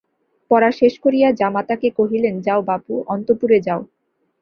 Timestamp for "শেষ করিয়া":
0.71-1.29